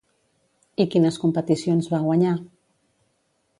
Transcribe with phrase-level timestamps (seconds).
[0.85, 2.35] I quines competicions va guanyar?